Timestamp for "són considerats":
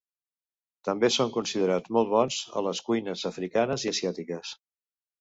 1.15-1.93